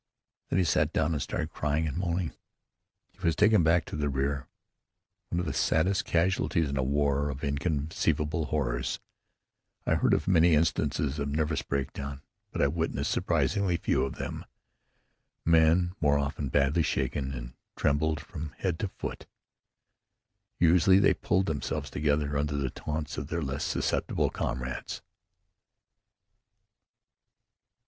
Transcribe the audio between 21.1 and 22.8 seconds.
pulled themselves together under the